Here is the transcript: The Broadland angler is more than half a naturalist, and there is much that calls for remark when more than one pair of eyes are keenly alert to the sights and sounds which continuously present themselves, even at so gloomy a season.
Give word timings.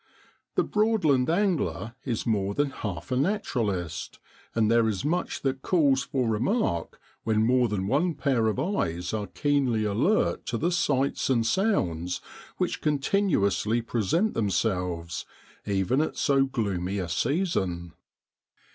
The 0.55 0.63
Broadland 0.63 1.29
angler 1.29 1.93
is 2.05 2.25
more 2.25 2.55
than 2.55 2.71
half 2.71 3.11
a 3.11 3.15
naturalist, 3.15 4.17
and 4.55 4.71
there 4.71 4.87
is 4.87 5.05
much 5.05 5.41
that 5.43 5.61
calls 5.61 6.01
for 6.01 6.27
remark 6.27 6.99
when 7.23 7.45
more 7.45 7.67
than 7.67 7.85
one 7.85 8.15
pair 8.15 8.47
of 8.47 8.57
eyes 8.57 9.13
are 9.13 9.27
keenly 9.27 9.83
alert 9.85 10.43
to 10.47 10.57
the 10.57 10.71
sights 10.71 11.29
and 11.29 11.45
sounds 11.45 12.19
which 12.57 12.81
continuously 12.81 13.83
present 13.83 14.33
themselves, 14.33 15.27
even 15.67 16.01
at 16.01 16.17
so 16.17 16.45
gloomy 16.45 16.97
a 16.97 17.07
season. 17.07 17.93